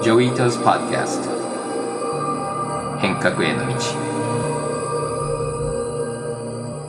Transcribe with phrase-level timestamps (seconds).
[0.00, 1.30] Joi Ito's Podcast
[3.00, 3.74] 変革への道。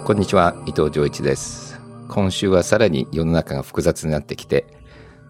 [0.05, 1.81] こんにちは伊藤穰一です。
[2.07, 4.67] 今週はさらに世の中が複雑になってきて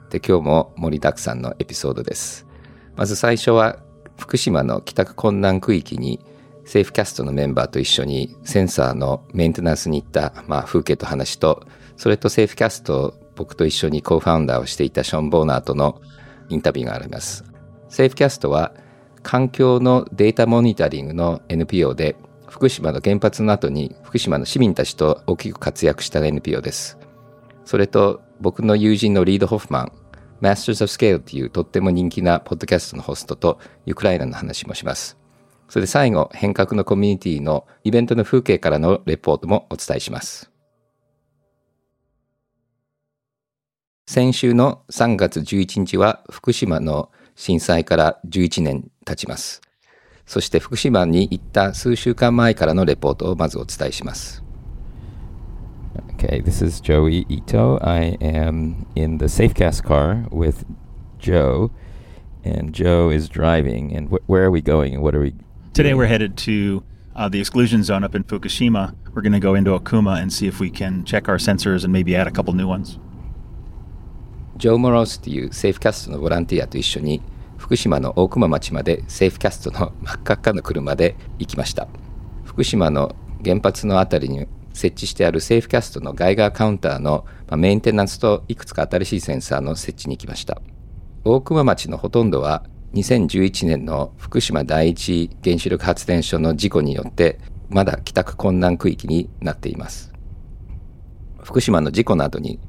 [0.10, 2.46] で今日も盛りだくさんのエピソードです。
[2.97, 3.78] まず最初は
[4.17, 6.19] 福島の帰宅困難区域に
[6.65, 11.65] セーフキャストのメンバーと一緒にセンサーのメンテナンスに行った、まあ、風景と話と
[11.96, 16.02] それとセーフキャスト僕と一緒に co-founder をしていたショーン・ボーナーとの
[16.49, 17.48] インタビューがあります。
[17.89, 18.73] セーフキャストは
[19.23, 22.15] 環境のデータモニタリングの NPO で
[22.48, 26.98] 福島の原発の後に福島の市民たちと大きく活躍した NPO です。
[27.65, 29.91] それと僕の友人のリード・ホフマン、
[30.41, 35.17] Masters of Scale というとっても人気なポッドキャストのホストとウクライナの話もします。
[35.67, 40.51] それで最後、変革のコミュニティのイベントの風景からのレポートもお伝えします。
[44.07, 49.60] 先週の3月11日は福島の震災から11年経ちます。
[50.26, 54.43] そして福島に行った数週間前からのレポートをまずお伝えします。
[56.16, 57.79] Okay, this is Joey Ito.
[57.82, 60.65] I am in the Safecast car with
[61.18, 61.70] Joe,
[62.45, 63.95] and Joe is driving.
[63.95, 65.34] And wh- where are we going and what are we
[65.75, 66.84] Today we're headed to
[67.17, 68.95] uh, the exclusion zone up in Fukushima.
[69.12, 71.93] We're going to go into Okuma and see if we can check our sensors and
[71.93, 72.98] maybe add a couple new ones.
[74.60, 77.22] ジョー・モロースというセーフキャストのボランティアと一緒に
[77.58, 81.88] 福島の大熊町までセーフキャストの真っ赤っかの車で行きました。
[82.44, 90.62] 福島の原発の辺りに設置してあるセーフキャストのガイガーカウンターのメンテナンスといくつか新しいセンサーの設置に行きました。
[91.23, 100.12] 大熊町のほとんどは2011年の福島第一原子力発電所の事故によってまだ帰宅困難区域になっています。
[101.42, 102.60] 福島の事故の後に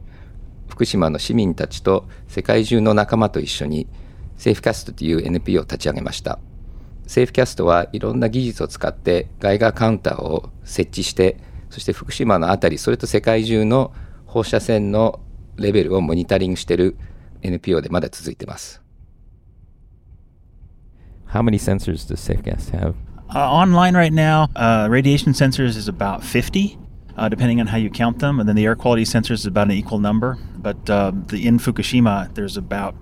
[0.81, 3.87] 福島の市民たちと世界中の仲間と一緒に
[4.39, 6.39] セーフキャストという NPO を立ち上げました。
[7.07, 11.37] セーフキャストはいろんな技術を使ってガイガーカウンターを設置して、
[11.69, 13.93] そして福島のあたり、それと世界中の
[14.25, 15.21] 放射線の
[15.57, 16.97] レベルをモニタリングしている
[17.43, 18.81] NPO でまだ続いています。
[21.27, 22.95] How many sensors does SafeCast have?
[23.29, 26.79] Uh, online right now, uh, radiation sensors is about 50.
[27.17, 28.41] Uh, depending on how you count them.
[28.41, 30.39] And then the air quality sensors is about an equal number.
[30.57, 32.95] But uh, the in Fukushima, there's about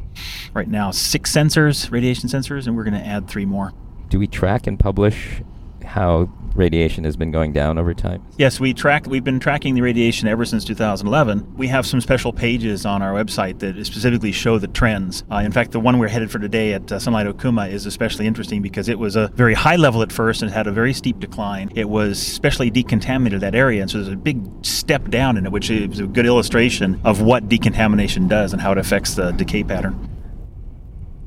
[0.54, 3.72] right now six sensors, radiation sensors, and we're going to add three more.
[4.08, 5.42] Do we track and publish
[5.84, 8.23] how radiation has been going down over time?
[8.37, 9.07] Yes, we track.
[9.07, 11.55] We've been tracking the radiation ever since 2011.
[11.57, 15.23] We have some special pages on our website that specifically show the trends.
[15.31, 18.27] Uh, in fact, the one we're headed for today at uh, Sunlight Okuma is especially
[18.27, 21.19] interesting because it was a very high level at first and had a very steep
[21.19, 21.71] decline.
[21.75, 25.51] It was specially decontaminated that area, and so there's a big step down in it,
[25.51, 29.63] which is a good illustration of what decontamination does and how it affects the decay
[29.63, 30.09] pattern.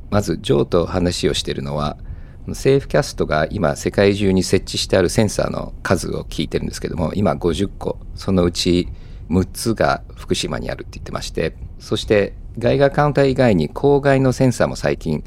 [0.08, 1.96] まず、ジョーと話をしているのは、
[2.53, 7.97] セーフキャストが今世界中に設置してあるセンサーの数を聞いてるんですけども今50個。
[8.15, 8.89] そのうち
[9.29, 15.23] 6つが福島にあるって言ってましてそして外画カウンター以外に郊外のセンサーも最近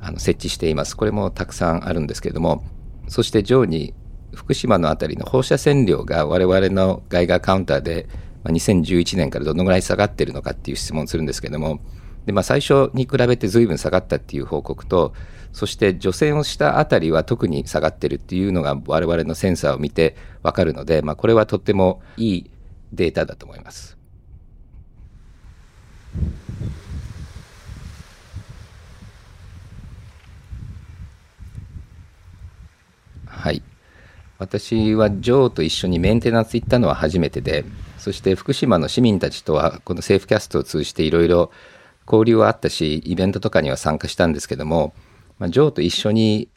[0.00, 0.96] あの設置しています。
[0.96, 2.64] これもたくさんあるんですけども
[3.08, 3.94] そして上に
[4.34, 8.08] 福島の辺りの放射線量が我々の外画カウンターで
[8.44, 11.80] 2011年からどのぐらい下がってるのかっていう質問するんですけども
[12.26, 15.12] で、まあ、最初に比べて随分下がったっていう報告と
[15.52, 22.50] そして除染をしたあたりは特に下がってるっていうのが我々のセンサーを見てわかるので、まあ、これはとってもいい
[22.92, 23.98] データだと思います。
[33.26, 33.62] はい。
[34.38, 37.64] 私はジョーと一緒にメンテナンス行ったのは初めてで、
[37.98, 41.50] そして福島の市民たちとはこのセーフキャストを通じていろいろ
[42.06, 44.94] 交流はあったし、イベントとかには参加したんですけども、
[45.38, 46.48] まあ、ジョーと一緒に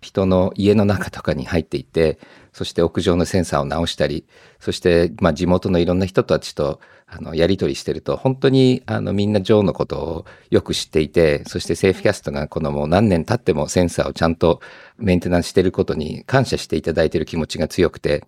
[0.00, 2.18] 人の家の中とかに入っていて、
[2.52, 4.24] そして屋上のセンサーを直したり、
[4.58, 14.60] そして、まあ、地元のいろんな人たちと、あの、やりとりしてると、本当に、あの、みんなジョーのことをよく知っていて、そしてセーフキャストがこのもう何年経ってもセンサーをちゃんと
[14.96, 18.24] メンテナンスしてることに感謝していただいている気持ちが強くて、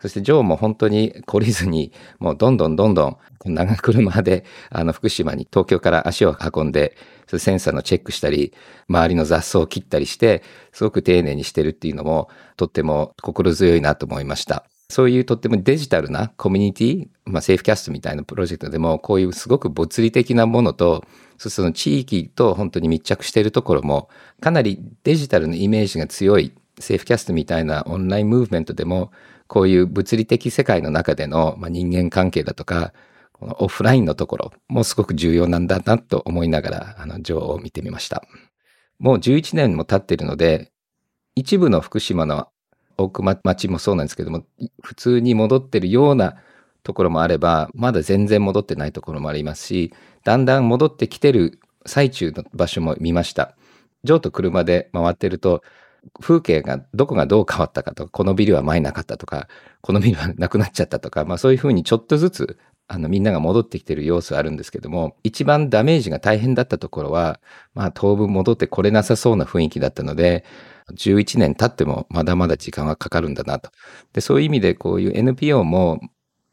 [0.00, 6.96] そしてジョーも本当に懲りずに、もうどんどんどんどん長車で、あの、福島に東京から足を運んで、
[7.26, 8.52] センサーのチェックしたり、
[8.88, 14.64] 周りの雑草を切ったりして、すごく丁寧にしてるっていうのも、とっても心強いなと思いました。
[14.88, 21.04] そういうとってもデジタルなコミュニティ、まあ、セーフキャストみたいなプロジェクトでも、こういうすごく物理的なものと、
[21.38, 24.08] その地域と本当に密着しているところも、
[24.40, 29.10] かなりデジタルのイメージが強いセーフキャストみたいなオンラインムーブメントでも、
[29.46, 32.92] こういう物理的世界の中での、まあ、人間関係だとか、
[33.32, 38.22] このオフラインのところもすごく重要なんだなと思いながら、あの、女王を見てみました。
[38.98, 40.72] もう11年も経っているので、
[41.34, 42.48] 一部の福島の
[42.96, 44.44] 大熊町もそうなんですけども、
[44.82, 46.36] 普通に戻ってるような
[46.82, 49.92] ところもあれば、まだ全然戻ってないところもありますし、
[50.24, 53.54] だんだん戻ってきてる最中の場所も見ました。
[54.04, 55.62] ジョーと車で回ってると、
[56.20, 59.48] 風景がどこがどう変わったかとか、このビルは前なかったとか、
[59.80, 62.58] このビルはなくなっちゃったとか、まあそういうふうにちょっとずつ
[62.88, 67.40] あのみんなが戻ってきてる様子はあるんですけども、一番ダメージが大変だったところは、
[67.74, 70.44] まあ当分戻ってこれなさそうな雰囲気だったので、
[70.94, 73.70] 11年経ってもまだまだ時間はかかるんだなと。
[74.12, 76.00] で、そういう意味でこういう NPO も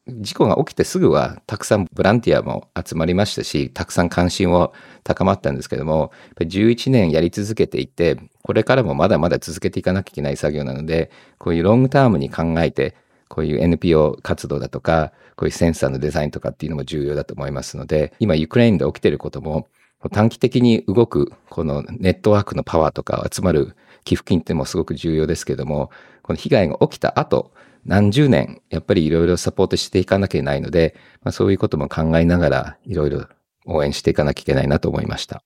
[0.08, 4.74] 事故が起きてすぐはたくさんボランティアも集まりましたし、たくさん関心を
[5.04, 12.96] 高まったんですけども、11年やり続けていて、これからもまだまだ続けていかなきゃいけない作業なので、こういうロングタームに考えて、
[13.30, 19.68] こういう NPO 活動だとか、こういうセンサーのデザインとかっていうのも重要だと思いますので、今ユクレーンで起きていることも、
[20.12, 25.92] 短期的に動くこのネットワークのパワーとか集まる寄付金ってもすごく重要ですけども、
[26.24, 27.54] この被害が起きた後、
[27.86, 33.28] 何十年、やっぱりいろいろサポートしていかなきゃいけないので、まあ、そういうことも考えながら、いろいろ
[33.66, 35.44] 応援していかなきゃいけないなと思いました。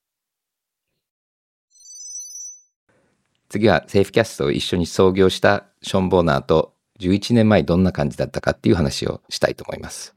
[3.50, 10.14] 次はセーフキャストを一緒に創業したション・ボーナーと11年前どんな感じだったかっていう話をしたいと思います。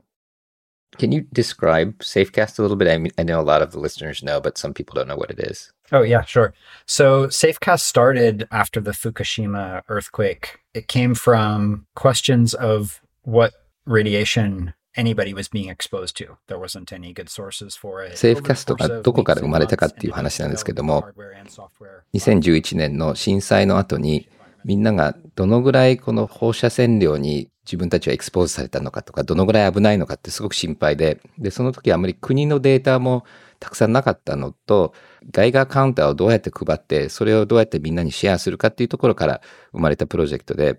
[0.98, 2.90] Can you describe Safecast a little bit?
[2.90, 5.16] I, mean, I know a lot of the listeners know, but some people don't know
[5.16, 5.72] what it is.
[5.92, 6.52] Oh, yeah, sure.
[6.84, 10.59] So, Safecast started after the Fukushima earthquake.
[10.72, 13.52] It came from questions of what
[13.86, 16.36] radiation anybody was being exposed to.
[16.46, 18.16] There wasn't any good sources for it.
[18.16, 21.08] セーフキャストがどこから生まれたかっていう話なんですけども、
[22.14, 24.28] 2011年の震災の後に、
[24.64, 33.24] みんながどのぐらいこの放射線量に自分たちはエクスポーズされたのかとか、どのぐらい危ないのかってすごく心配で、で、その時あまり国のデータも
[33.60, 34.92] たくさんなかったのと、
[35.30, 39.40] ガイガーカウンターをどうやって配って、それをどうやってみんなにシェアするかっていうところから
[39.72, 40.78] 生まれたプロジェクトで、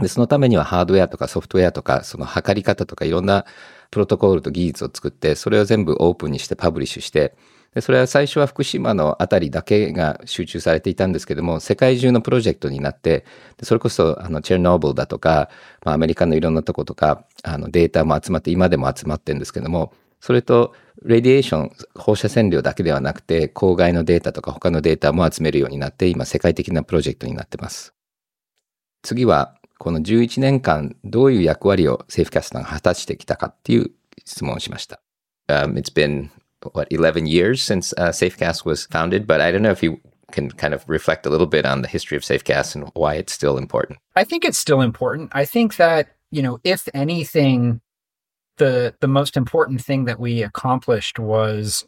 [0.00, 3.44] で、そのためにはハードウェアとかソフトウェアとか、その測り方とかいろんな
[3.90, 7.36] プロトコールと技術を作って、それを全部オープンにしてパブリッシュして、
[7.74, 13.24] でそれは最初は福島のあたりだけが集中されていたんですけども、世界中のプロジェクトになって、
[13.56, 15.48] でそれこそあのチェルノーブルだとか、
[15.84, 20.72] まあ、アメリカのいろんなとことか、あのデータも集まって、今でも集まってるんですけども、それと、
[21.02, 27.92] レディエーション、放射線量だけではなくて、郊外のデータとか他のデータも集めるようになって、今世界的なプロジェクトになってます。
[29.02, 33.90] 次は、この11年間、どういう役割をセーフキャスターが果たしてきたかっていう
[34.24, 35.00] 質問をしました。
[35.48, 36.30] Um, it's been
[36.72, 40.00] what 11 years since uh, Safecast was founded, but I don't know if you
[40.30, 43.32] can kind of reflect a little bit on the history of Safecast and why it's
[43.32, 43.98] still important.
[44.16, 45.30] I think it's still important.
[45.32, 47.80] I think that you know, if anything,
[48.56, 51.86] the the most important thing that we accomplished was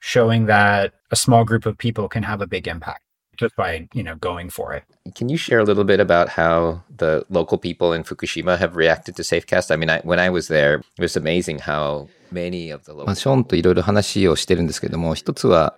[0.00, 3.03] showing that a small group of people can have a big impact
[3.36, 4.84] just by you know going for it.
[5.14, 9.16] Can you share a little bit about how the local people in Fukushima have reacted
[9.16, 9.70] to Safecast?
[9.70, 15.76] I mean, I, when I was there, it was amazing how まあ、ショーンといろいろ話をしてるんですけども、一つは、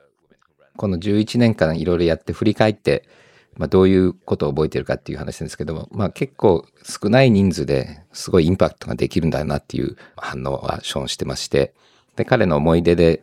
[0.76, 3.04] この11年間いろいろやって振り返って、
[3.56, 11.74] まあ、どういうことを覚えてるかっていう話なんですけども、まあ、結構少ない人数ですごいインパクトができるんだなっていう反応はショーンしてまして、
[12.16, 13.22] で、彼の思い出で、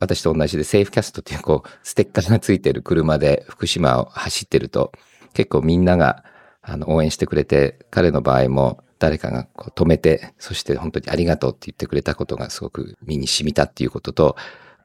[0.00, 4.92] 私と同じでセーフキャストっていうこう、ステッカーがついてる車で福島を走ってると、
[5.32, 6.24] 結構みんなが
[6.62, 14.36] あの応援してくれて、彼の場合も誰かがこう止めて、そして本当にありがとうって言ってくれたことがすごく身に染みたっていうことと、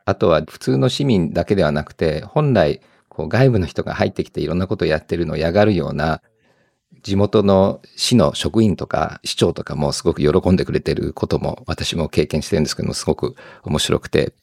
[0.06, 6.22] あとは普通の市民だけではなくて、本来こう外部の人が入ってきていろんなことをやってるのを嫌がるような
[7.04, 14.34] 地元の市の職員とか市長とかもすごく喜んでくれてることも私も経験してるんですけども、すごく面白くて。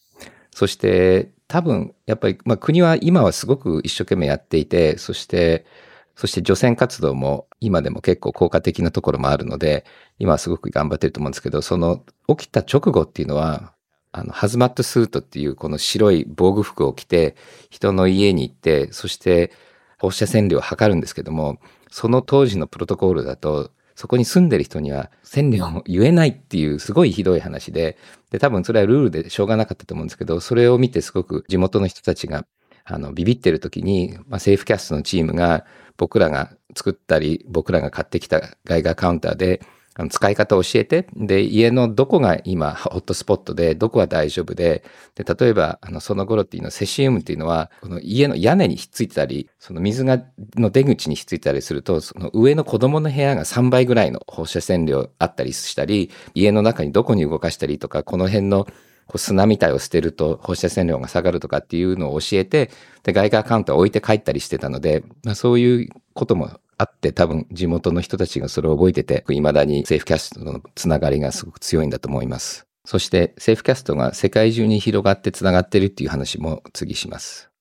[0.57, 5.67] そして多分やっぱり、まあ、国は今はすごく一生懸命やっていて、そして
[6.15, 9.85] そして除染活動も今でも結構効果的なところもあるので、
[10.19, 13.75] 今はすごく頑張ってると思うんですけど、その起きた直後っていうのは、
[14.13, 17.37] あの、ハズマットスートっていうこの白い防具服を着て、
[17.69, 19.53] 人の家に行って、そして
[19.99, 21.59] 放射線量を測るんですけども、
[21.91, 27.97] その当時のプロトコールだと、そこに住んでる人には千里を言えないっていうすごいひどい話で、
[28.31, 32.47] で、多分それはルールでしょうがなかったと思うんですけど、それを見てすごく地元の人たちが、
[32.85, 35.65] あの、ビビってる時に、まあ、セーフキャストのチームが、
[35.97, 39.63] 僕らが作ったり、僕らが買ってきたガイガーカウンターで、
[40.11, 44.85] 使い方を教えて、で、家のどこが今ホットスポットで、どこは大丈夫で、
[45.15, 50.23] で、例えば、あの、その頃っていうのは、セシウムっていうのは、この家の屋根にひっついてたり、その水が、
[50.57, 58.67] の出口にひっついてたりすると、その上の子供の部屋が3倍ぐらいの放射線量あったりしたり、家の中にどこに動かしたりとか、この辺の
[59.07, 62.71] こう砂みたいを捨てると放射線量が下がるとかっていうのを教えて、
[63.05, 72.66] で、ガイガーカウンターを置いて帰ったりしてたので、まあ、そういうこともあって多分地元の人たちがそれを覚えてて、未だにセーフキャストのつながりがすごく強いんだと思います。
[72.86, 77.52] そしてセーフキャストが世界中に広がってつながってるっていう話も次します。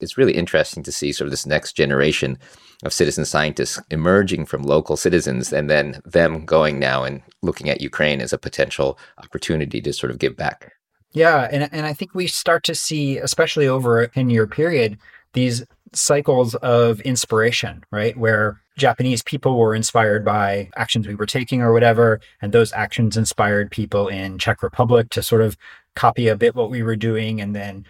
[0.00, 2.38] It's really interesting to see sort of this next generation
[2.82, 7.82] of citizen scientists emerging from local citizens and then them going now and looking at
[7.82, 10.72] Ukraine as a potential opportunity to sort of give back.
[11.12, 14.96] Yeah, and and I think we start to see, especially over a 10 year period,
[15.34, 18.16] these cycles of inspiration, right?
[18.16, 23.16] Where Japanese people were inspired by actions we were taking or whatever, and those actions
[23.16, 25.56] inspired people in Czech Republic to sort of
[25.94, 27.84] copy a bit what we were doing and then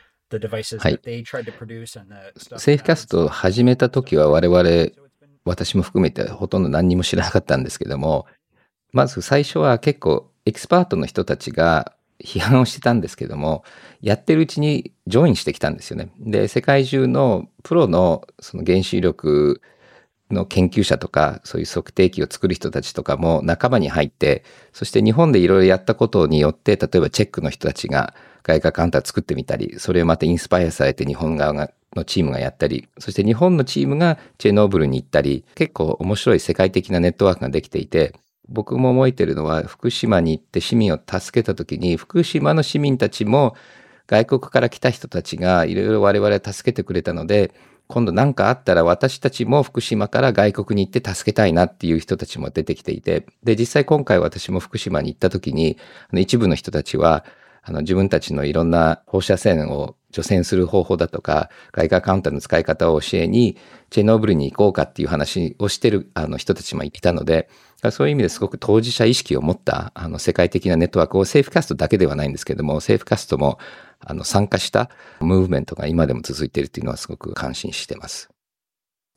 [0.79, 1.01] はい。
[2.61, 4.93] セーフキャストを始めた時は我々、
[5.45, 8.27] 私も含めてほとんど何にも知らなかったんですけども、
[8.93, 13.64] まず最初は結構エキスパートの人たちが 批判をしてたんですけども、
[14.02, 16.10] やってるうちに join してきたんですよね。
[16.20, 19.62] で、世界中のプロのその原子力
[20.32, 24.44] の研究者とか、そういう測定器を作る人たちとかも仲間に入って、
[24.74, 28.14] そして日本でいろいろやったことによって、例えばチェックの人たちが
[28.44, 38.14] ガイガーカウンター作ってみたり、それをまたインスパイアされて日本側がのチームがやったり、そして日本のチームがチェノーブルに行ったり、結構面白い世界的なネットワークができていて、
[38.48, 43.56] 僕も思えてるのは福島に行って市民を助けた時に、福島の市民たちも
[44.08, 47.54] 外国から来た人たちがいろいろ我々は助けてくれたので、
[47.88, 55.78] 今度何かあったら私たちも福島から外国に行って助けたいなっていう人たちも出てきていて、で、実際今回私も福島に行った時に、
[56.14, 57.26] 一部の人たちは、
[57.68, 63.58] あの自分たちのいろんな放射線を除染する方法だとか、外貨カウンターの使い方を教えに、
[63.90, 67.50] チェノブルに行こうかっていう話をしてるあの人たちもいたので、
[67.92, 73.58] そういう意味ですごく当事者意識を持ったあの世界的なネットワークをセーフキャストだけではないんですけども、セーフキャストも
[74.00, 78.30] あの参加したムーブメントが今でも続いているっていうのはすごく感心してます。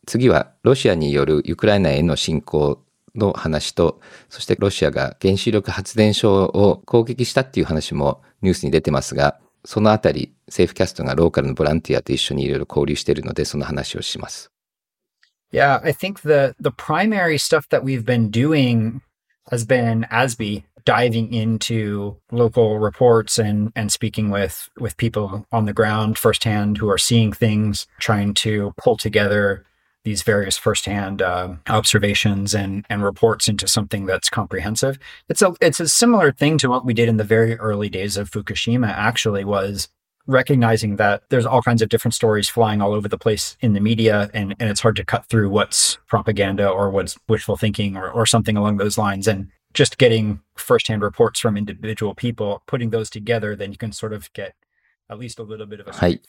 [0.06, 2.82] 次はロシアによるウクライナへの侵攻
[3.18, 14.50] の話と、そしてロシアが原子力発電所を攻撃したっていう話もニュースに出てますが、そのあたり、セーフキャストがローカルのボランティアと一緒にいろいろ交流しているので、その話をします。
[15.52, 19.00] Yeah, I think the the primary stuff that we've been doing
[19.50, 25.72] has been ASB diving into local reports and and speaking with with people on the
[25.72, 29.64] ground firsthand who are seeing things, trying to pull together
[30.04, 34.98] these various firsthand uh, observations and and reports into something that's comprehensive.
[35.28, 38.16] It's a it's a similar thing to what we did in the very early days
[38.16, 38.88] of Fukushima.
[38.88, 39.88] Actually, was
[40.26, 43.80] recognizing that there's all kinds of different stories flying all over the place in the
[43.80, 48.10] media, and and it's hard to cut through what's propaganda or what's wishful thinking or
[48.10, 53.10] or something along those lines, and just getting firsthand reports from individual people, putting those
[53.10, 54.54] together, then you can sort of get
[55.92, 56.20] はい。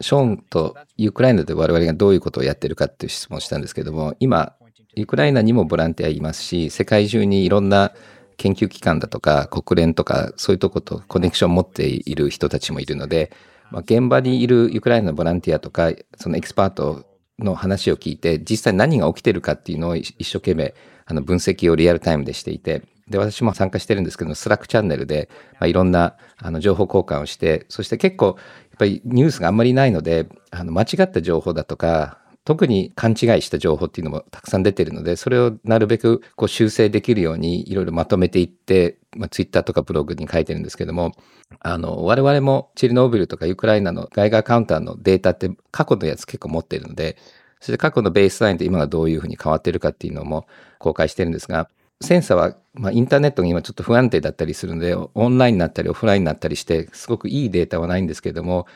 [0.00, 4.54] ショーンとウクライナで我々がどういうことをやってるかっていう質問をしたんですけども、今、
[4.96, 7.92] ウクライナにもボランティアいますし、世界中にいろんな
[8.36, 13.32] 研究機関だとか国連とかそういうとことコネクションを持っている人たちもいるので、
[13.70, 17.04] まあ、現場にいるウクライナのボランティアとか、そのエキスパート
[17.38, 28.36] の話を聞いて、実際何が起きてるかっていうのを一生懸命あの分析をリアルタイムでしていて、で、私も参加してるんですけど、スラックチャンネルで、まあ、いろんなあの情報交換をして、そして結構、
[28.78, 41.12] ぱりニュースがあんまりないので、あの間違った情報だとか、特に勘違いした情報っていうのもたくさん出てるので、それをなるべくこう修正できるようにいろいろまとめていって、まあ、ツイッターとかブログに書いてるんですけども、
[41.58, 47.16] あの、我々もチェルノービルとかウクライナの外貨カウンターのデータって過去のやつ結構持ってるので、
[47.58, 50.46] そして過去のベースラインで今がどういうふうに変わってるかっていうのも
[50.78, 51.68] 公開してるんですが、
[52.02, 58.66] センサーは、まあ、インターネットが今ちょっと不安定だったりするので、オンラインになったりオフラインになったりして、すごくいいデータはないんですけれども、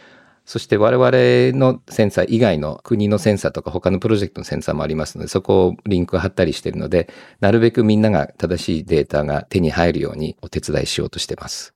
[0.47, 7.09] そして我々のセンサー以外の国のセンサーとか他のプロジェクトのセンサーもありますので、そこをリンク貼ったりしているので、
[7.41, 11.75] なるべくみんなが正しいデータが手に入るようにお手伝いしようとしてます。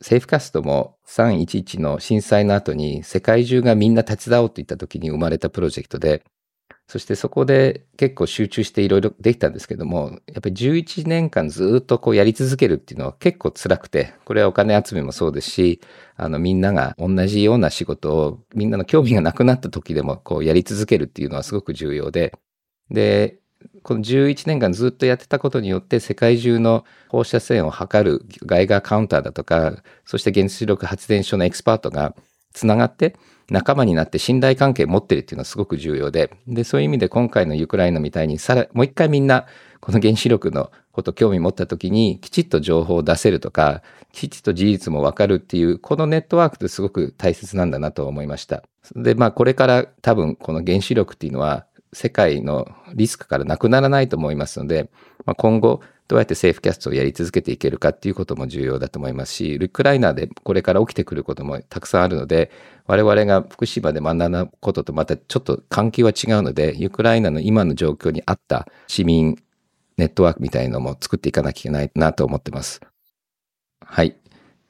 [0.00, 6.22] セーフカストも311の震災の後に世界中がみんな手伝おうといった時に生まれたプロジェクトで、
[6.86, 15.80] そしてそこで結構集中していろいろできたんですけども、やっぱり11年間ずっとこうやり続けるっていうのは結構辛くて、これはお金集めもそうですし、
[16.16, 22.34] あのみんなが同じような仕事をみんなの興味がなくなった時でもこうやり続けるっていうのはすごく重要で、
[22.90, 23.38] で、
[23.82, 32.14] この11年間ずっとやってたことによって世界中の放射線を測る外貨カウンターだとか、そして原子力発電所のエキスパートが
[32.52, 33.16] つながって、
[33.50, 39.46] 仲間になって信頼関係を持ってるっていうのはすごく重要で、で、そういう意味で今回のウクライナみたいにさら、もう一回みんな、
[39.80, 43.82] この原子力のこと興味持った時にきちっと情報を出せるとか、
[44.12, 48.62] きちっと事実もわかるっていう、このネットワークってすごく大切なんだなと思いました。
[48.96, 54.90] で、まあこれから多分この原子力っていうのは世界のリスクからなくならないと思いますので、
[55.24, 62.50] まあ、今後どうやってセーフキャストをやり続けていけるかっていうことも重要だと思いますし、ウクライナでこれから起きてくることもたくさんあるので、
[62.86, 69.38] 我々が福島で学んだこととまたちょっと関係は違うので、ウクライナの今の状況に合った市民
[69.96, 72.80] ネットワークみたいのも作っていかなきゃいけないなと思ってます。
[73.80, 74.16] はい。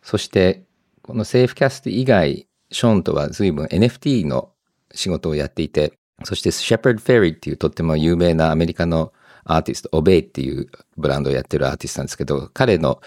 [0.03, 0.65] そして、
[1.03, 4.51] このセーフキャスト以外、ショーンとは随分 NFT の
[4.93, 9.13] 仕事をやっていて、そしてシェパード・フェリーっていうとっても有名なアメリカの
[9.45, 13.01] アーティスト、オベイっていうブランドをやってるアーティストなんですけど、彼の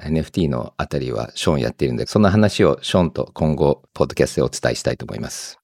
[0.00, 5.60] NFT のあたりはショーンやっているんで、そんな話をショーンと今後、ポッドキャストでお伝えしたいと思います。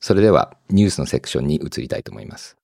[0.00, 2.56] それでは、ニュースのセクションに移りたいと思います。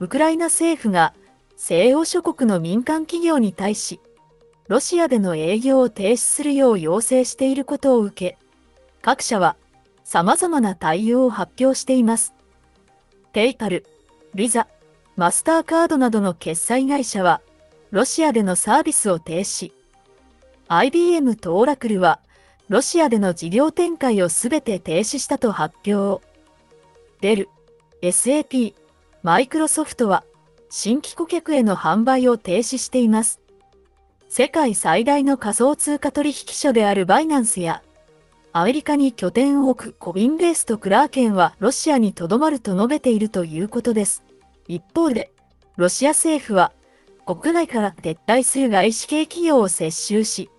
[0.00, 1.14] ウクライナ政府が
[1.56, 4.00] 西欧諸国の民間企業に対し、
[4.68, 8.38] ロシアでの営業を停止するよう要請していることを受け、
[9.02, 9.56] 各社は
[10.04, 12.34] 様々な対応を発表しています。
[13.32, 13.86] ペイパル、
[14.34, 14.68] ビザ、
[15.16, 17.40] マスターカードなどの決済会社は、
[17.90, 19.72] ロシアでのサービスを停止。
[20.68, 22.20] IBM とオラクルは、
[22.68, 26.24] ロシアでの事業展開をすべて停止したと発表。
[27.20, 27.48] デル、
[28.02, 28.74] SAP、
[29.22, 30.24] マイクロソフトは、
[30.70, 33.40] 新規顧客への販売を停止しています。
[34.28, 37.82] 世界最大の仮想通貨取引所であるバイナンスや、
[38.56, 44.22] アメリカに拠点を置くコビンベースとクラーケンはロシアにとどまると述べているということです。
[44.68, 45.32] 一方で、
[45.76, 46.70] ロシア政府は、
[47.26, 50.50] 国内から撤退する外資系企業を接収し、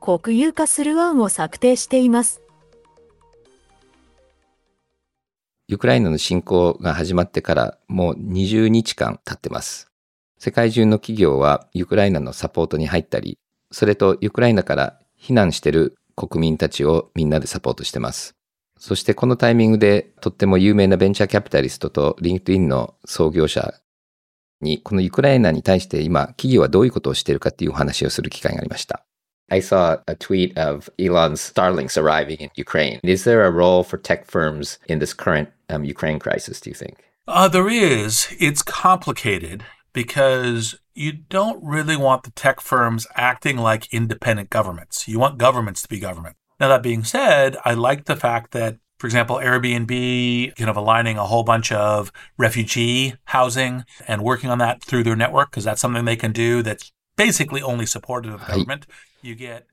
[0.00, 2.40] 国有化する案を策定しています。
[5.68, 9.88] ウクライナの侵攻が始まってからもう20日間経ってます。
[10.38, 13.36] 世界中の企業はウクライナのサポートに入ったり、
[13.72, 18.34] それとウクライナから避難してる国民たちをみんなでサポートしてます。
[18.78, 23.74] そしてこのタイミングでとっても有名なベンチャーキャピタリストとリンクトインの創業者
[24.60, 29.04] にこのウクライナに対して今企業はどういうことをしているかっていうお話をする機会がありました。
[29.50, 33.00] I saw a tweet of Elon's Starlinks arriving in Ukraine.
[33.02, 36.74] Is there a role for tech firms in this current um, Ukraine crisis, do you
[36.74, 36.96] think?
[37.28, 38.34] Uh, there is.
[38.40, 45.07] It's complicated because you don't really want the tech firms acting like independent governments.
[45.07, 46.35] You want governments to be government.
[46.59, 51.17] Now, that being said, I like the fact that, for example, Airbnb kind of aligning
[51.17, 55.81] a whole bunch of refugee housing and working on that through their network, because that's
[55.81, 58.87] something they can do that's basically only supported of the government.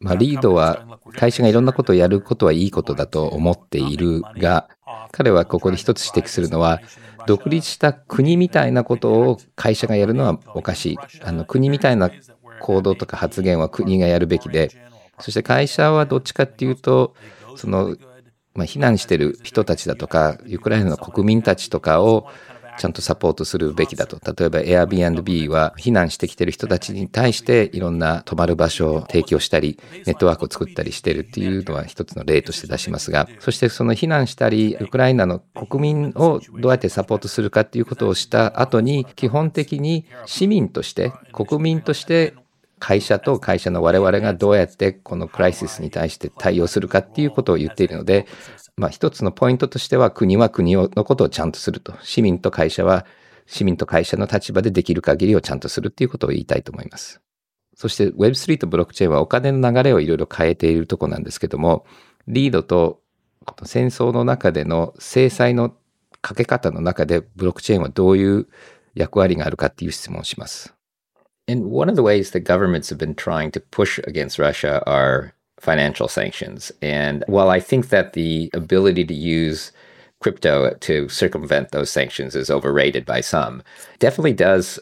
[0.01, 0.85] まあ、リードは
[1.17, 4.69] 会社がいろんなことをやることはいいことだと思っているが、
[5.13, 6.81] 彼はここで一つ指摘するのは、
[7.28, 10.98] 独立した国みたいなことを会社がやるのはおかしい。
[11.24, 12.10] あの国みたいな
[12.62, 14.72] 行動とか発言は国がやるべきで、
[15.20, 17.16] そして会社はどっちかっていうと、
[17.56, 17.96] その、
[18.54, 22.28] まあ、避難してる人たちだとか、ウクライナの国民たちとかを
[22.80, 24.20] ちゃんとサポートするべきだと。
[24.24, 42.34] 例えば Airbnb は避難してきてる人たちに対していろんな泊まる場所を提供したり、ネットワークを作ったりしてるっていうのは一つの例として出しますが、そしてその避難したり、ウクライナの国民をどうやってサポートするかっていうことをした後に、基本的に市民として、国民として
[42.80, 48.26] 会社と会社の我々がどうやってこのクライシスに対して対応するかっていうことを言っているので、
[48.78, 51.94] まあ一つのポイントとしては国は国のことをちゃんとすると。
[52.02, 53.06] 市民と会社は
[53.46, 57.22] 市民と会社の立場でできる限りをちゃんとするっていうことを言いたいと思います。
[57.76, 61.86] そして Web3 とブロックチェーンはお金の流れをいろいろ変えているとこなんですけども、
[62.28, 63.02] リードと
[63.66, 65.76] 戦争の中での制裁の
[66.22, 68.48] かけ方の中でブロックチェーンはどういう
[68.96, 70.76] 役割があるかっていう質問をします。
[71.50, 76.08] And one of the ways that governments have been trying to push against Russia are financial
[76.08, 76.72] sanctions.
[76.80, 79.72] And while I think that the ability to use
[80.20, 83.64] crypto to circumvent those sanctions is overrated by some,
[83.98, 84.80] definitely does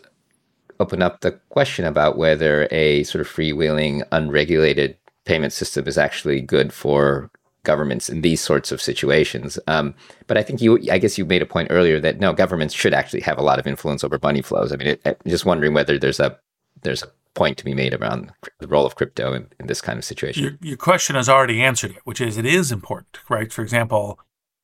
[0.81, 6.41] open up the question about whether a sort of freewheeling, unregulated payment system is actually
[6.41, 7.31] good for
[7.63, 9.57] governments in these sorts of situations.
[9.67, 9.95] Um,
[10.27, 12.93] but I think you, I guess you made a point earlier that no, governments should
[12.93, 14.73] actually have a lot of influence over money flows.
[14.73, 16.37] I mean, it, just wondering whether there's a
[16.83, 19.97] there's a point to be made around the role of crypto in, in this kind
[19.97, 20.43] of situation.
[20.43, 23.53] Your, your, question has already answered it, which is it is important, right?
[23.53, 24.19] For example,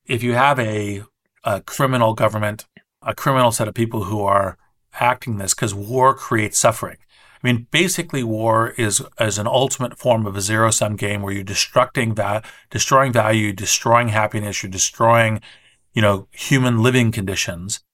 [0.06, 1.02] if you have a,
[1.44, 2.66] a criminal government,
[3.02, 4.58] a criminal set of people who are
[4.98, 6.96] acting this, because war creates suffering.
[7.42, 11.34] I mean, basically, war is is an ultimate form of a zero sum game where
[11.34, 15.42] you're destructing va- destroying value, destroying happiness, you're destroying,
[15.92, 17.84] you know, human living conditions,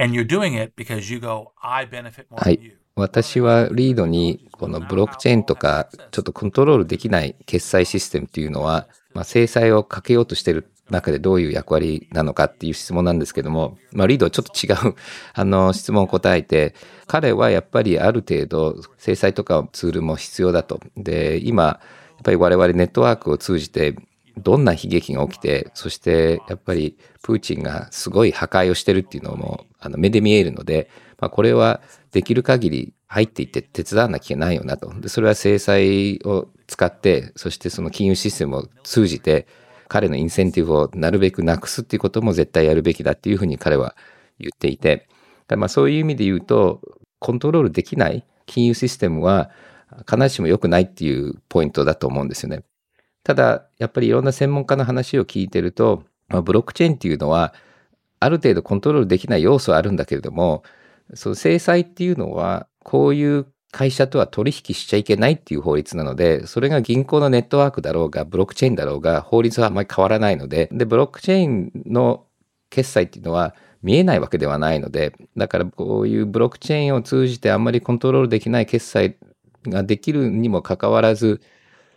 [0.00, 2.76] And you're doing it because you go, I benefit more は than you.。
[2.98, 14.94] 私はリードにこのブロックチェーンとかちょっとコントロールできない決済システムっていうのは、まあ、制裁をかけようとしてる中でどういう役割なのかっていう質問なんですけども、まあ、リードはちょっと違う
[15.34, 16.74] あの質問を答えて
[17.06, 20.80] 彼はやっぱりある程度制裁とかツールも必要だと。
[20.96, 21.80] で今や
[22.20, 23.94] っぱり我々ネットワークを通じて
[24.38, 31.80] どんな悲劇が起きて、そしてやっぱりプーチンがすごい破壊をしてるっていうのもあの目で見えるので、まあ、これは
[32.12, 34.92] できる限り入っていって手伝わなきゃいけないよなと。
[35.00, 39.46] で、それは制裁を使って、そしてその金融システムを通じて、
[39.88, 43.96] 彼のインセンティブをなるべくなくすっていうことも絶対やるべきだっていうふうに彼は
[44.38, 45.08] 言っていて、
[45.56, 46.82] まあそういう意味で言うと、
[47.18, 49.50] コントロールできない金融システムは
[50.08, 52.62] 必ずしも良くないっていうポイントだと思うんですよね。
[53.24, 57.54] ただ、やっぱりいろんな専門家の話を聞いてると、まあ、ブロックチェーンっていうのは、
[58.20, 60.62] ある程度コントロールできない要素はあるんだけれども、
[61.14, 72.26] その制裁っていうのは、こういう会社とは取引しちゃいけないっていう法律なので、それが銀行のネットワークだろうが、ブロックチェーンだろうが、法律はあまり変わらないので、で、ブロックチェーンの
[72.70, 79.16] 決済っていうのは見えないわけではないので、だからこういうブロックチェーンを通じてあんまりコントロールできない決済
[79.66, 81.40] ができるにもかかわらず、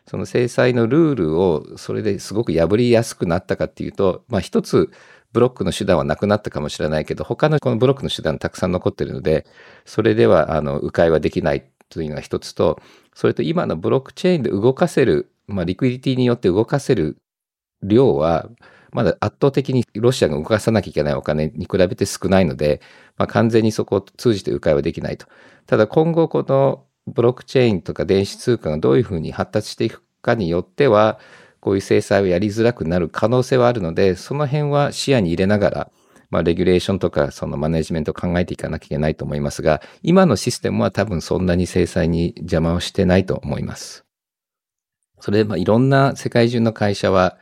[0.08, 4.92] その制裁のルールをそれですごく破りやすくなったかっていうと、まあ一つ
[5.34, 9.46] ブロックの手段はなくなったかもしれないけど、他のこのブロックの手段たくさん残ってるので、
[9.86, 12.82] それではあの迂回はできないというのが一つと、
[13.14, 17.18] それと今のブロックチェーンで動かせる、まあリクイディティによって動かせる
[17.84, 18.50] 量は、
[18.92, 22.82] まだ圧倒的にロシアが動かさなきゃいけないお金に比べて少ないので、
[23.18, 25.28] まあ、完全にそこを通じて迂回はできないと。
[25.66, 31.20] ただ今後このブロックチェーンとか電子通貨がどういうふうに発達していくかによっては、
[31.62, 35.92] こういう制裁をやりづらくなる可能性はあるので、その辺は視野に入れながら、
[36.32, 44.06] まあ、レギュレーションとか、そのマネジメントを考えていかなきゃいけないと思いますが、今のシステムは多分そんなに制裁に邪魔をしてないと思います。
[45.20, 47.38] それで、まあ、いろんな世界中の会社は、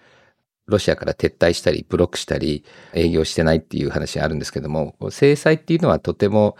[0.66, 6.58] ロシアから撤退したり、ブロックしたり、営業してないっていう話があるんですけども、制裁っていうのはとても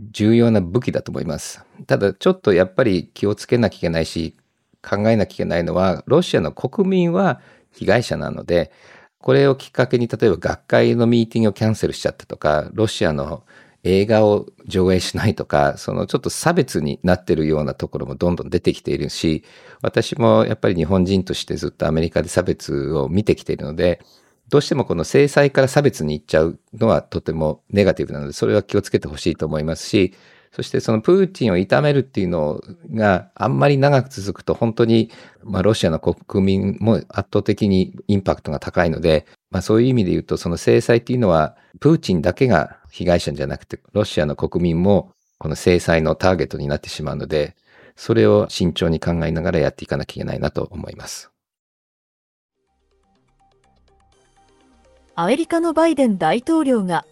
[0.00, 1.64] 重要な武器だと思います。
[1.86, 4.36] ただ、ちょっとやっぱり気をつけなきゃいけないし、
[4.82, 7.40] 考えなきゃいけないのは、ロシアの国民は
[7.72, 8.72] 被害者なので、
[9.18, 13.44] これをきっかけに、例えば学会のミーティングをキャンセルしちゃったとか、ロシアの
[13.82, 19.44] 映画を上映しないとか、そのちょっと差別になってるようなところもどんどん出てきているし、
[19.82, 24.00] 私もやっぱり日本人としてずっとアメリカで差別を見てきているので、
[24.48, 30.12] どうしてもこの制裁から差別に行っちゃうのはとてもネガティブなので、それは気をつけてほしいと思いますし、
[30.52, 32.60] そしてそのプーチンを痛めるっていうの
[32.92, 35.10] があんまり長く続くと本当に、
[35.44, 47.56] まあ、ロシアの国民も圧倒的にインパクトが高いので、まあ、そういう意味で言うとその制裁っていうのはプーチンだけが被害者じゃなくてロシアの国民もこの制裁のターゲットになってしまうので、
[47.96, 51.30] それを慎重に考えながらやっていかなきゃいけないなと思います。
[55.14, 57.06] アメリカのバイデン大統領が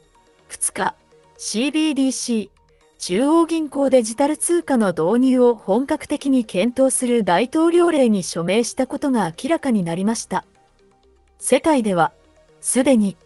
[0.50, 0.94] 2日
[1.38, 2.50] CBDC
[2.98, 10.44] 中央銀行デジタル通貨の導入を本格的に検討する大統領令に署名したことが明らかになりました。
[11.38, 12.12] 世界では、
[12.60, 13.16] すでに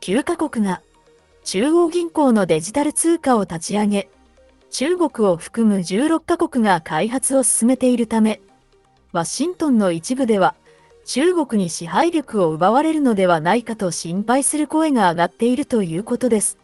[0.00, 0.80] 9カ国が
[1.42, 4.08] 中央銀行のデジタル通貨を立ち上げ、
[4.70, 8.40] 中国を含む16カ国が開発を進めているため、
[9.10, 10.54] ワシントンの一部では
[11.04, 16.58] 中国に支配力を奪われるのではないかと心配する声が上がっているということです。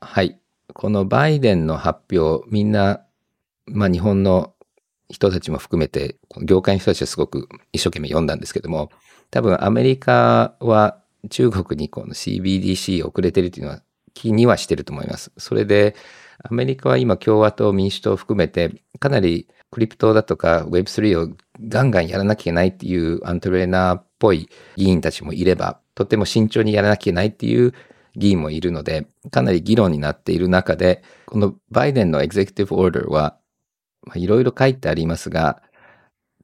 [0.00, 0.40] はい。
[0.72, 3.04] このバイデンの発表、みんな、
[3.66, 4.54] まあ日本の
[5.10, 8.90] 人たちも含めて、業界の人たちはすごく一生懸命読んだんですけども、
[9.30, 13.82] 多分アメリカは中国にこの CBDC 遅れてるというのは
[14.14, 15.32] 気にはしてると思います。
[15.36, 15.94] それで、
[16.42, 21.36] アメリカは今共和党、民主党を含めて、かなりクリプトだとか Web3 を
[21.68, 27.74] ガンガンやらなきゃいけないっていうアントレーナーっぽい議員たちもいれば、とても慎重にやらなきゃいけないっていう
[28.16, 33.36] 議員もいるので、かなり議論になっている中で、このバイデンのエグゼクティブオーダーは、
[34.14, 35.62] いろいろ書いてありますが、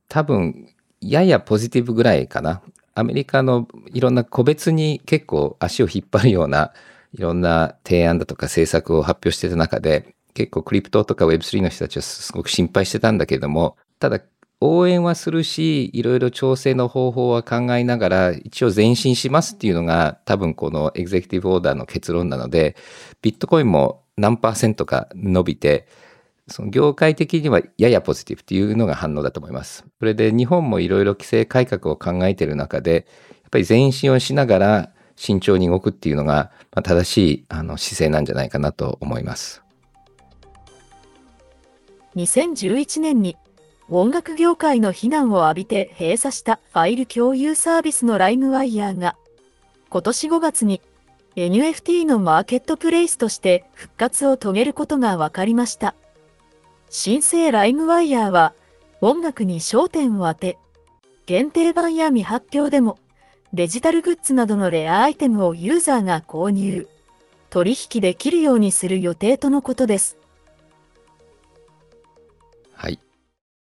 [0.08, 0.68] 多分、
[1.00, 2.62] ややポジティブぐらいかな。
[2.94, 6.72] アメリカのいろんな個別に結構足を引っ張るような
[7.12, 14.20] いろんな提案だとか政策を発表してた中で、結構クリプトとか Web3 の人たちはすごく心配してたんだけれども、ただ
[14.60, 22.76] 応援はするし、いろいろ調整の方法は考えながら、一応前進しますっていうのが多分このエグゼクティブオーダーの結論なので、
[23.20, 25.86] ビットコインも何パーセントか伸びて、
[26.48, 29.84] その業界的にはややポジティブっていうのが反応だと思います。
[29.98, 39.62] それで日本もいろいろ規制改革を考えている中で、やっぱり前進をしながら慎重に動くっていうのが、まあ、正しいあの姿勢なんじゃないかなと思います。
[42.14, 43.36] 2011年に
[43.88, 49.16] 音楽業界の非難を浴びて閉鎖したファイル共有サービスのライムワイヤーが
[49.90, 50.82] 今年5月に
[51.36, 55.94] NFT のマーケットプレイスとして復活を遂げることが分かりました。
[56.90, 58.54] 新生ライムワイヤーは
[59.00, 60.58] 音楽に焦点を当て、
[61.26, 62.98] 限定版や未発表でも
[63.52, 66.88] デジタルグッズなどのレアアイテムをユーザーが購入、
[67.50, 70.18] 取引できるようにする予定とのことです。
[72.72, 72.98] はい。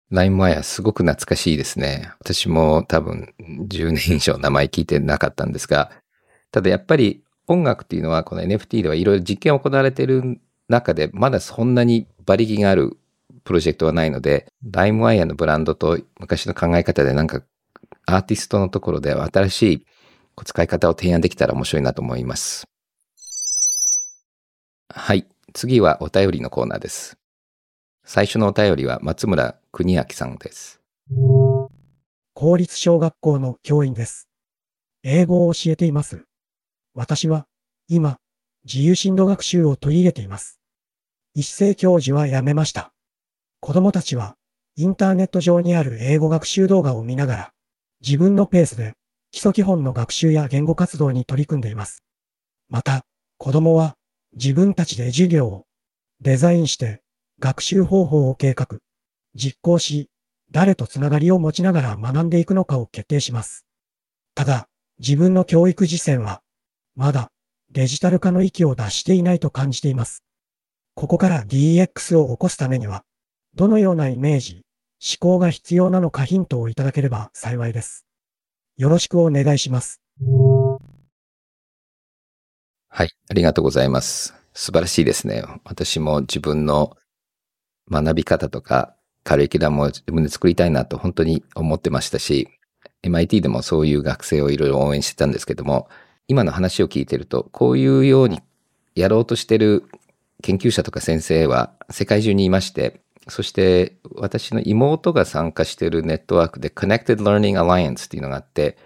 [0.10, 2.12] ライムワイヤーすごく懐かしいですね。
[2.20, 5.92] 私も多分10年以上名前聞いてなかったんですが、
[6.52, 10.40] ただやっぱり音楽っていうのはこの NFT ではいろいろ実験を行われている
[10.70, 12.98] 中でまだそんなに馬力がある
[13.44, 17.42] プロジェクトはないので、ライムワイヤーのブランドと昔の考え方でなんか
[18.06, 19.86] アーティストのところで新しい
[20.46, 22.66] 使い方を提案できたら面白いなと思います。
[24.90, 25.28] はい。
[25.54, 27.18] 次はお便りのコーナーです。
[28.10, 30.80] 最初のお便りは松村邦明さんです。
[32.34, 34.30] 公立小学校の教員です。
[35.04, 36.24] 英語を教えています。
[36.94, 37.48] 私は
[37.90, 38.16] 今、
[38.64, 40.62] 自由進路学習を取り入れています。
[41.34, 42.94] 一斉教授は辞めました。
[43.60, 44.38] 子供たちは
[44.78, 47.52] インターネット上にある英語学習動画を見ながら
[48.00, 48.94] 自分のペースで
[49.32, 52.06] 基礎基本の学習や言語活動に取り組んでいます。
[52.70, 53.04] また、
[53.38, 53.96] 子供は
[54.32, 55.66] 自分たちで授業を
[56.22, 57.02] デザインして
[57.40, 58.80] 学習方法を計画、
[59.36, 60.10] 実行し、
[60.52, 63.66] 誰とつながりを持ちながら学んでいくのかを決定します。
[64.34, 64.68] ただ、
[65.00, 66.42] 自分の教育実践は
[66.96, 67.30] まだ
[67.72, 70.24] デジタル化の域を脱していないと感じています。
[70.96, 73.04] ここから DX を起こすためには、
[73.54, 74.64] どのようなイメージ、
[75.00, 78.08] 思考が必要なのかヒントをいただければ幸いです。
[78.78, 80.02] よろしくお願いします。
[82.90, 84.34] はい、ありがとうございます。
[84.56, 85.44] 素晴らしいですね。
[85.66, 86.97] 私も自分の
[87.90, 92.48] 学び方とかカリキュラムを自分で作りたいなと本当に思ってましたし、
[93.04, 95.90] MIT でもそういう学生をいろいろ応援してたんですけども、
[96.28, 98.42] 今の話を聞いてると、こういうように
[98.96, 99.84] やろうとしてる
[100.44, 108.78] 研究者とか先生は世界中にいまして、そして私の妹が参加しているネットワークで Connected Learning Alliance っていうのがあって、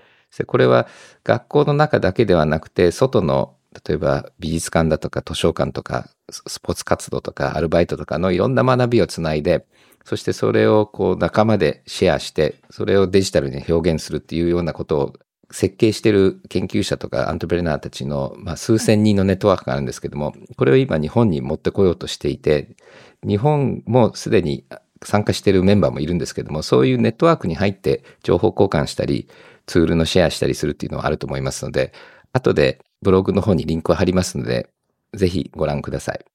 [0.48, 0.88] これは
[1.24, 3.56] 学校の中だけではなくて、外の
[3.88, 9.66] 例えば美術館だとか図書館とかスポーツ活動とかアルバイトとかのいろんな学びをつないで、
[10.04, 15.14] そしてそれをこう仲間でシェアして、それをデジタルに表現するっていうようなことを
[15.52, 22.76] 設計してる研究者とかアントプレナーたちの、まあ、数千人のネットワークがあるんですけども、これを今日本に持ってこようとしていて、
[23.24, 24.66] 日本もすでに
[25.04, 29.28] 参加しているメンバーもいるんですけども、そういうネットワークに入って情報交換したり、
[29.66, 31.94] ツールのシェアしたりするっていうのはあると思いますので、
[32.34, 34.70] 後でブログの方にリンクを貼りますので、
[35.14, 36.26] ぜひご覧ください。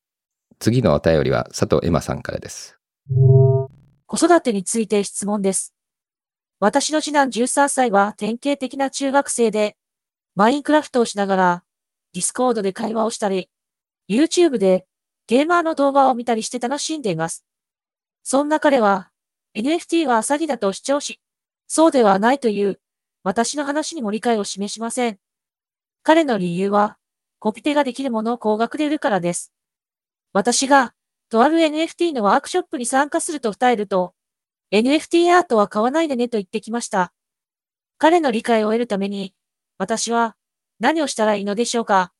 [0.59, 2.79] 次のお便りは佐藤エマさんからです。
[4.07, 5.75] 子育てについて質問です。
[6.59, 9.77] 私の次男13歳は典型的な中学生で、
[10.35, 11.65] マインクラフトをしながら、
[12.15, 13.51] Discord で会話をしたり、
[14.09, 14.87] YouTube で
[15.27, 17.45] ゲーマーの動画を見たりして楽しんでいます。
[18.23, 19.11] そんな彼は、
[19.55, 21.21] NFT は詐欺だと主張し、
[21.67, 22.81] そうではないという
[23.23, 25.19] 私の話にも理解を示しません。
[26.07, 26.99] 彼の理由は、
[27.41, 29.53] コピペができるものを高額で売るからです。
[30.33, 30.95] 私が、
[31.31, 34.15] とある NFT のワークショップに参加すると伝えると、
[34.71, 37.13] NFT アートは買わないでねと言ってきました。
[37.99, 39.35] 彼の理解を得るために、
[39.79, 40.37] 私は
[40.79, 42.13] 何をしたらいいのでしょうか？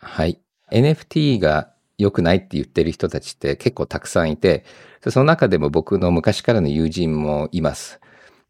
[0.00, 0.42] はい。
[0.72, 4.64] NFT が良くないって言ってる人たちって結構たくさんいて、
[5.08, 8.00] その中でも僕の昔からの友人もいます。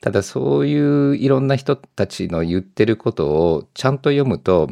[0.04, 4.68] ただそういういろんな人たちの言ってることをちゃんと読むと、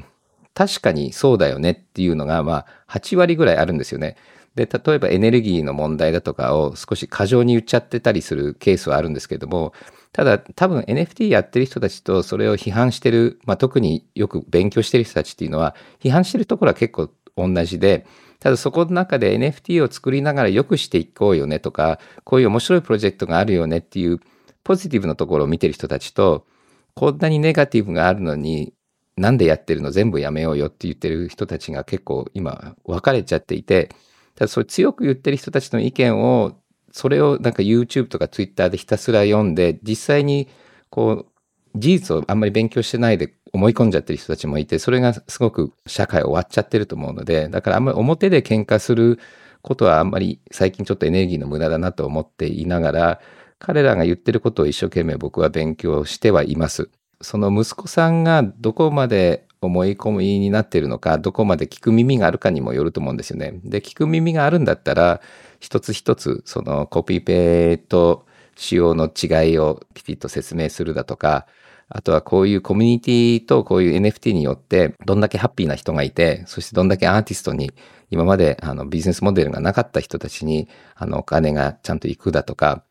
[0.53, 4.19] 確かにそうだよねっていうのが、まあ、8割ぐらいあるんですよね。
[4.57, 9.73] で、例えばエネルギーの問題だとかを少し過剰に言っちゃってたりするケースはあるんですけれども、
[10.13, 18.05] ただ多分 NFT やってる人たちとそれを批判してる、まあ、特によく勉強してる人たちっていうのは、批判してるところは結構同じで、
[18.39, 24.21] ただそこの中で NFT を作りながら良くしていこうよねとか、こういう面白いプロジェクトがあるよねっていう
[24.65, 26.47] ポジティブなところを見てる人たちと、
[26.95, 28.75] こんなにネガティブがあるのに、
[29.17, 29.91] なんでやってるの？
[29.91, 33.91] 全部やめようよって言ってる人たちが結構今分かれちゃっていて、
[34.35, 36.59] ただそれ強く言ってる人たちの意見を、
[36.93, 40.49] それをなんか YouTube とか Twitter でひたすら読んで、実際に
[40.91, 41.27] こう、
[41.75, 49.19] 事実をあんまり勉強してないで思い込んじゃってる人たちもいて、それがすごく社会終わっちゃってると思うので、だからあんまり表で喧嘩する
[49.63, 53.21] ことはあんまり最近ちょっとエネルギーの無駄だなと思っていながら、
[53.65, 56.91] 彼らが言ってることを一生懸命僕は勉強してはいます。
[57.21, 63.61] その息子さんがどこまで思い込みになっているのか、どこまで聞く耳があるかにもよると思うんですよね。
[63.63, 65.21] で、聞く耳があるんだったら、
[65.61, 71.47] 一つ一つ、そのコピペと仕様の違いをきちっと説明するだとか、
[71.89, 77.71] あとはこういうコミュニティとこういう NFT によってどんだけハッピーな人がいて、そしてどんだけアーティストに
[78.11, 82.83] 今まであのビジネスモデルがなかった人たちにあのお金がちゃんと行くだとか、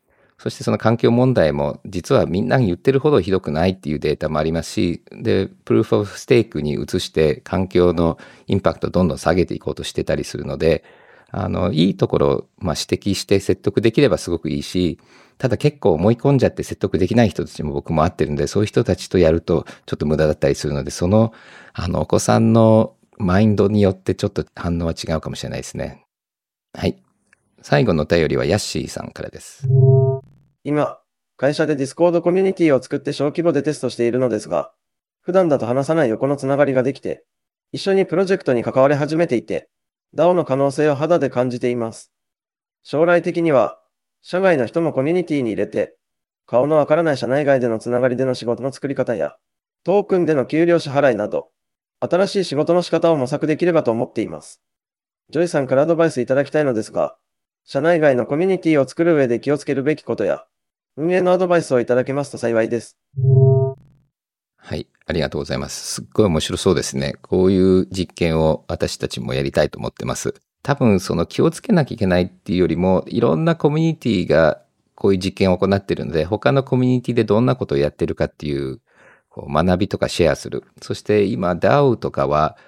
[0.42, 10.82] そしてその環境問題も実はみんなが言ってるほどひどくないっていうデータもありますし、で、プルーフオフステークに移して環境のインパクトをどんどん下げていこうとしてたりするので、
[11.30, 14.98] あの、いいところを、まあ、指摘して説得できればすごくいいし、
[15.38, 21.32] ただ結構思い込んじゃって説得できない人たちも僕も会ってるんで、そういう人たちとやるとちょっと無駄だったりするので、その、
[21.72, 26.04] あの、お子さんのマインドによってちょっと反応は違うかもしれないですね。
[26.74, 27.00] はい。
[27.62, 29.68] 最後のお便りはヤッシーさんからです。
[30.64, 30.98] 今、
[31.36, 34.72] 会社で Discord コミュニティを作って小規模でテストしているのですが、
[35.20, 37.24] 普段だと話さない横のつながりができて、
[37.72, 39.68] 一緒にプロジェクトに関わり始めていて、
[40.14, 42.12] DAO の可能性を肌で感じています。
[42.82, 43.80] 将来的には、
[44.20, 45.96] 社外の人もコミュニティに入れて、
[46.46, 49.36] 顔のわからない社内外でのつながりでの仕事の作り方や、
[49.84, 51.50] トークンでの給料支払いなど、
[51.98, 54.62] 新しい仕事の仕方を模索できればと思っています。
[55.30, 57.16] ジョイさんからアドバイスいただきたいのですが、
[57.64, 60.44] 社内外のコミュニティを作る上で気をつけるべきことや、
[60.96, 62.98] 運営のアドバイスをいただけますと幸いです。
[64.56, 64.86] はい。
[65.06, 65.94] ありがとうございます。
[65.94, 67.14] すっごい面白そうですね。
[67.22, 70.34] こういう実験を私たちもやりたいと思ってます。
[70.62, 74.62] 多分その気をつけなきゃいけないっていうよりも、いろんなコミュニティが
[74.94, 78.80] こういう実験を行っているので、他のコミュニティでどんなことをやってるかっていう
[79.30, 80.62] こう学びとかシェアする。
[80.82, 82.58] そして今 DAO とかは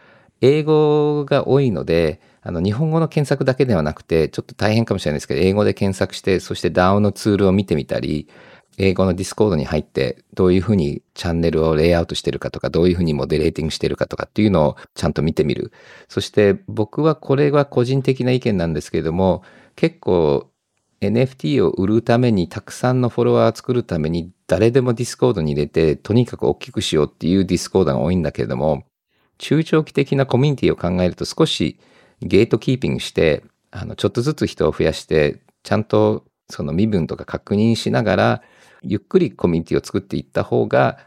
[0.40, 8.28] 英語が多いので、あの日本語の検索だけではなくて、ちょっと大変かもしれないですけど、英語で検索して、そして DAO のツールを見てみたり、
[8.76, 15.72] 英語の Discord に入ってどういうふうにチャンネルをレイアウトしてるかとか、どういうふうに moderating してるかとかっていうのをちゃんと見てみる。
[16.08, 19.42] そして僕はこれは個人的な意見なんですけれども、
[19.74, 20.50] 結構
[21.00, 28.84] NFT を売るためにたくさんのフォロワーを作るために誰でも Discord に入れてとにかく大きくしようっていう Discord が多いんだけれども、
[29.38, 31.78] 中長期的なコミュニティを考えると少し
[32.24, 38.42] gatekeeping して、あの、ちょっとずつ人を増やして、ちゃんとその身分とか確認しながら、
[38.82, 40.98] ゆっくりコミュニティを作っていった方が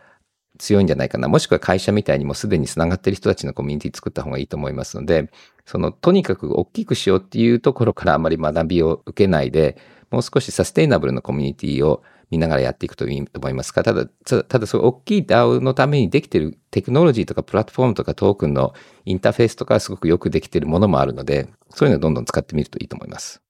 [0.57, 1.27] 強いんじゃないかな。
[1.27, 5.31] もしくは会社みたいにもすでに繋がってる人たちのコミュニティ作った方がいいと思いますので、
[5.65, 9.77] そのとにかく大きくしようっていうところからあまり学びを受けないで、
[10.09, 18.73] もう少しサステイナブルなコミュニティを見ながらやっていくといいと思いますが、ただ、ただそう大きい DAO のためにできてるテクノロジーとかプラットフォームとかトークンの
[19.05, 23.41] インターフェースとかすごくよくできてるものもあるので、そういうのをどんどん使ってみるといいと思います。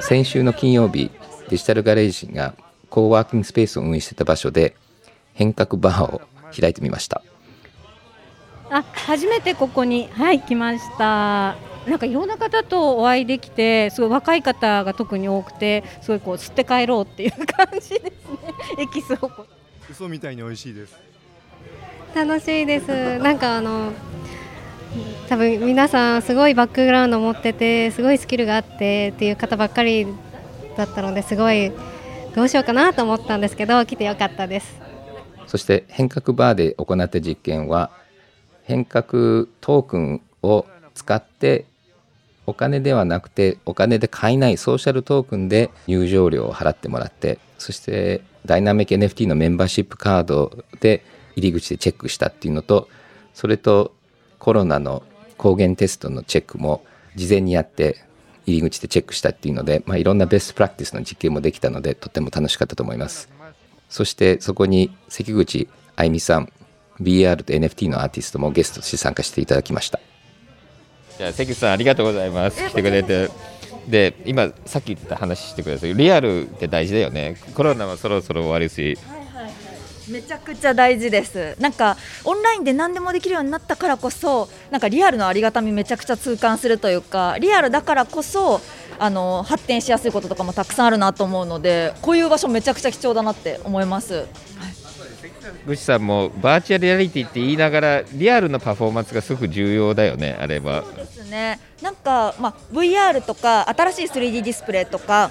[0.00, 1.10] 先週の金曜日、
[1.48, 2.54] デジタルガレージが
[2.90, 4.76] コーワーキングスペースを運営してた場所で
[5.32, 6.20] 変革バーを
[6.58, 7.22] 開いてみました。
[8.70, 11.56] あ、初めてここにはい来ました。
[11.86, 18.10] なんかいろんな方とお会いできて、すごい若い方が特に多くて、すごいこう吸って帰ろうっていう感じですね。
[18.78, 19.30] エキスを。
[19.90, 20.98] 嘘みたいに美味しいです。
[22.14, 23.18] 楽しいです。
[23.18, 23.92] なんかあの
[25.28, 30.06] 多分皆さんすごいバックグラウンドを持っててすごいスキルがあってっていう方ばっかり
[30.76, 31.72] だったのですごい
[32.34, 34.80] どうしようかなと思ったんですけど来てよかったです
[35.46, 37.90] そして変革バーで行った実験は
[38.64, 41.66] 変革トークンを使って
[42.46, 51.04] お金ではなくてお金で買えないソーシャルトークンで入場料を払ってもらってそしてダイナミック NFT のメンバーシップカードで
[51.36, 52.88] 入り口でチェックしたっていうのと
[53.32, 53.92] それと
[54.38, 55.02] コロナの
[55.38, 56.84] 抗原テストのチェックも
[57.16, 58.04] 事前にやって
[58.46, 63.30] 入り口でチェックしたっていうので、まあ、いろんなベストプラクティスの実験もできたのでとても楽しかったと思います。
[63.88, 66.52] そしてそこに関口あゆみさん
[67.00, 70.00] BR と NFT のアーティストもゲストとして参加していただきました。
[71.18, 72.56] じゃあ関口さんありがとうございます。
[72.68, 73.30] 来てくれて。
[73.88, 75.94] で今さっき言った話してください。
[75.94, 77.36] リアルって大事だよね。
[77.54, 78.96] コロナはそろそろ終わるし。
[80.08, 81.56] めちゃくちゃ大事です。
[81.58, 88.60] なんかオンラインで何でもできるようになったからこそなんかリアルのありがたみめちゃくちゃ痛感するというかリアルだからこそ
[88.98, 94.14] あの発展しやすいこととかもたくさんあるなと思うのでこういう場所めちゃくちゃ貴重だなって思います。
[94.14, 94.73] はい
[95.66, 100.82] ぐさんもバーチャルリアリティって言いながらリアルのパフォーマンスがすごく重要だよねあれは。
[100.82, 101.60] そうですね。
[101.82, 105.30] なんか、まあ、VR とか新しい 3D ディスプレイとか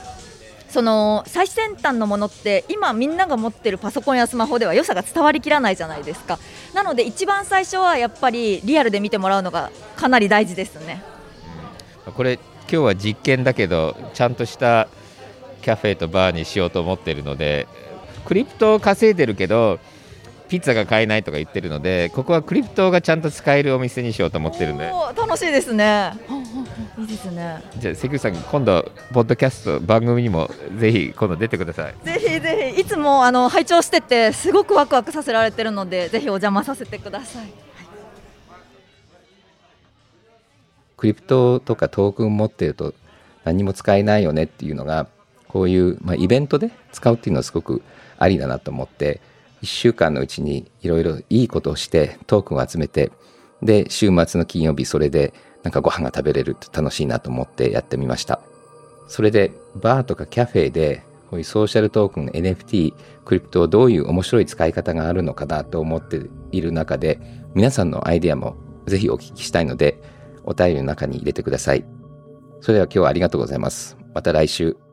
[0.69, 6.39] その最先端のものって今みんなが持ってるパソコンやスマホでは良さが伝わりきらないじゃないですか。
[6.73, 11.03] なので一番最初はやっぱりリアルで見てもらうのがかなり大事ですね。
[12.05, 14.87] これ今日は実験だけどちゃんとした
[15.61, 17.67] キャフェとバーにしようと思ってるので
[18.25, 19.79] クリプトを稼いでるけど
[20.53, 24.91] ピッツァが買えないとか言ってるのでここはクリプトがちゃんと使えるお店にしようと思ってるんで。
[25.17, 26.13] 楽しいですね。
[26.99, 27.59] いいですね。
[27.79, 31.95] じゃあ関口さん今度ポッドキャスト番組にもぜひ今度出てください。
[32.03, 37.51] ぜひぜひいつもあの拝聴しててすごくワクワクさせられてるのでぜひお邪魔させてください。
[40.97, 42.93] クリプトとかトークン持ってると
[43.43, 45.07] 何も使えないよねっていうのが
[45.47, 47.81] こういう、まあ、イベントで使うっていうのはすごく
[48.19, 49.19] ありだなと思って
[49.63, 53.11] 1週間のうちにいろいろいいことをしてトークンを集めて
[53.63, 55.33] で週末の金曜日それで
[55.63, 58.41] なんかご飯が食べれるって楽しいなと思ってやってみました。
[59.07, 62.93] それでバーとかキャフェでこういうソーシャルトークン NFT
[63.23, 67.19] クリプトをどういう面白い使い方があるのかなと思っている中で
[67.53, 70.01] 皆さんのアイデアもぜひお聞きしたいので
[70.43, 71.85] お便りの中に入れてください。
[72.59, 73.97] それでは今日はありがとうございます。
[74.13, 74.92] また来週。